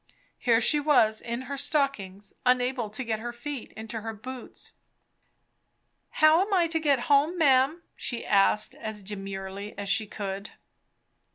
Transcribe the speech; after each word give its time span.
Here 0.39 0.59
she 0.59 0.79
was 0.79 1.21
in 1.21 1.41
her 1.43 1.57
stockings, 1.57 2.33
unable 2.43 2.89
to 2.89 3.03
get 3.03 3.19
her 3.19 3.31
feet 3.31 3.71
into 3.73 4.01
her 4.01 4.15
boots. 4.15 4.71
"How 6.09 6.41
am 6.41 6.51
I 6.55 6.65
to 6.69 6.79
get 6.79 7.01
home, 7.01 7.37
ma'am?" 7.37 7.83
she 7.95 8.25
asked 8.25 8.73
as 8.73 9.03
demurely 9.03 9.77
as 9.77 9.89
she 9.89 10.07
could. 10.07 10.53